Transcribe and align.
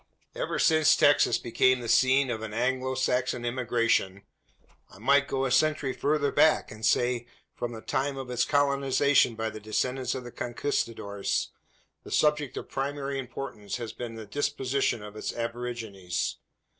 Ever 0.33 0.57
since 0.57 0.95
Texas 0.95 1.37
became 1.37 1.79
the 1.79 1.87
scene 1.87 2.31
of 2.31 2.41
an 2.41 2.55
Anglo 2.55 2.95
Saxon 2.95 3.45
immigration 3.45 4.23
I 4.89 4.97
might 4.97 5.27
go 5.27 5.45
a 5.45 5.51
century 5.51 5.93
farther 5.93 6.31
back 6.31 6.71
and 6.71 6.83
say, 6.83 7.27
from 7.53 7.73
the 7.73 7.81
time 7.81 8.17
of 8.17 8.31
its 8.31 8.43
colonisation 8.43 9.35
by 9.35 9.51
the 9.51 9.59
descendants 9.59 10.15
of 10.15 10.23
the 10.23 10.31
Conquistadores 10.31 11.51
the 12.03 12.09
subject 12.09 12.57
of 12.57 12.67
primary 12.67 13.19
importance 13.19 13.75
has 13.77 13.93
been 13.93 14.15
the 14.15 14.25
disposition 14.25 15.03
of 15.03 15.15
its 15.15 15.33
aborigines. 15.33 16.37